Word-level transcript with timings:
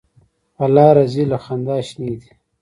په 0.55 0.65
لاره 0.75 1.03
ځي 1.13 1.23
له 1.31 1.37
خندا 1.45 1.77
شینې 1.87 2.13
دي. 2.21 2.31